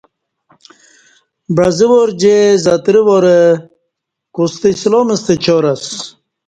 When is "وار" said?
1.91-2.09, 3.07-3.25